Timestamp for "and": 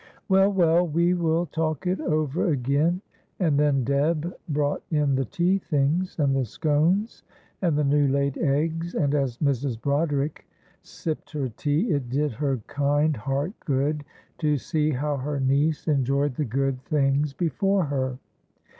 3.39-3.59, 6.17-6.35, 7.61-7.77, 8.95-9.13